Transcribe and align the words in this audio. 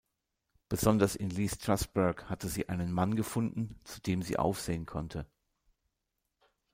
Besonders 0.67 1.15
in 1.15 1.29
Lee 1.29 1.47
Strasberg 1.47 2.27
hatte 2.27 2.47
sie 2.49 2.69
einen 2.69 2.91
Mann 2.91 3.15
gefunden, 3.15 3.79
zu 3.83 4.01
dem 4.01 4.23
sie 4.23 4.35
aufsehen 4.39 4.87
konnte. 4.87 5.27